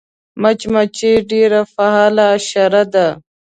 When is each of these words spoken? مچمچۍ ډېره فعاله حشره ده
مچمچۍ 0.41 1.13
ډېره 1.29 1.61
فعاله 1.73 2.25
حشره 2.33 2.83
ده 2.93 3.07